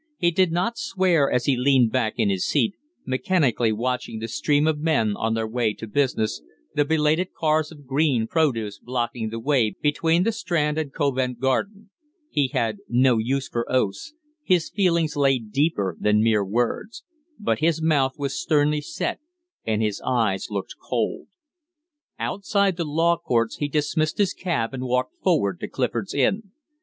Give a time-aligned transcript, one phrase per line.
[0.17, 2.73] He did not swear as he leaned back in his seat,
[3.05, 6.41] mechanically watching the stream of men on their way to business,
[6.73, 11.91] the belated cars of green produce blocking the way between the Strand and Covent Garden.
[12.31, 17.03] He had no use for oaths; his feelings lay deeper than mere words.
[17.37, 19.19] But his mouth was sternly set
[19.67, 21.27] and his eyes looked cold.
[22.17, 26.49] Outside the Law Courts he dismissed his cab and walked forward to Clifford's Inn.